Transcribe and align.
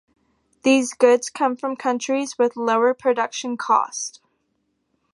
These 0.63 0.93
goods 0.95 1.29
come 1.29 1.55
from 1.55 1.75
countries 1.75 2.35
with 2.39 2.55
lower 2.55 2.91
production 2.95 3.55
costs. 3.55 4.19